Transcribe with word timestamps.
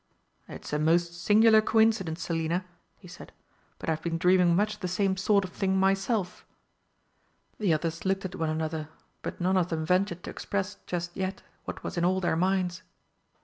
"It's 0.47 0.73
a 0.73 0.79
most 0.79 1.13
singular 1.13 1.61
coincidence, 1.61 2.23
Selina," 2.23 2.65
he 2.97 3.07
said, 3.07 3.31
"but 3.77 3.87
I've 3.87 4.01
been 4.01 4.17
dreaming 4.17 4.55
much 4.55 4.79
the 4.79 4.87
same 4.87 5.15
sort 5.15 5.43
of 5.45 5.51
thing 5.51 5.77
myself!" 5.77 6.43
The 7.59 7.71
others 7.75 8.03
looked 8.03 8.25
at 8.25 8.33
one 8.33 8.49
another, 8.49 8.89
but 9.21 9.39
none 9.39 9.57
of 9.57 9.69
them 9.69 9.85
ventured 9.85 10.23
to 10.23 10.31
express 10.31 10.77
just 10.87 11.15
yet 11.15 11.43
what 11.65 11.83
was 11.83 11.99
in 11.99 12.03
all 12.03 12.19
their 12.19 12.35
minds. 12.35 12.81